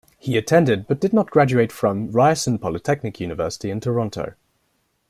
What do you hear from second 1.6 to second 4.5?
from Ryerson Polytechnic University in Toronto.